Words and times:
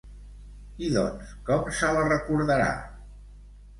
I 0.85 0.87
doncs 0.95 1.35
com 1.49 1.69
se 1.81 1.93
la 1.99 2.07
recordarà? 2.11 2.71